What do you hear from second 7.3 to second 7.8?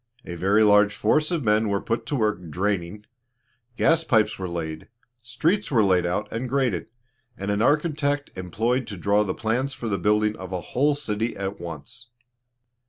and an